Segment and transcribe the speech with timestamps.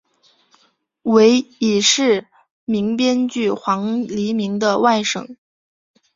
[1.03, 2.25] 为已逝
[2.65, 5.35] 名编剧黄黎明的外甥。